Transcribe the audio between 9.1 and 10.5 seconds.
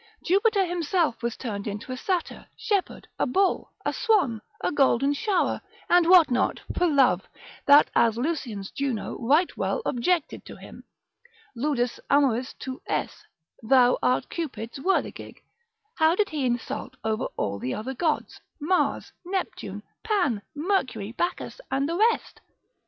right well objected